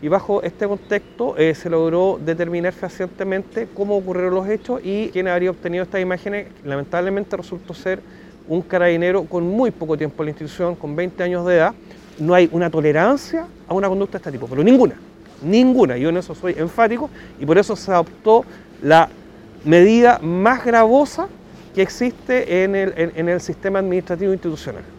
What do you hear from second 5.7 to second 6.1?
estas